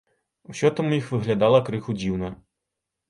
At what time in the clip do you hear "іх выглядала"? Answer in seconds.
0.99-1.63